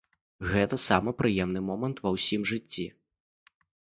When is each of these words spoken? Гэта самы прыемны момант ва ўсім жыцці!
Гэта 0.51 0.79
самы 0.83 1.11
прыемны 1.19 1.61
момант 1.69 1.97
ва 2.05 2.09
ўсім 2.15 2.41
жыцці! 2.53 2.85